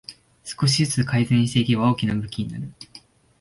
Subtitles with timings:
[0.43, 2.73] 少しずつ改善していけば大きな武器になる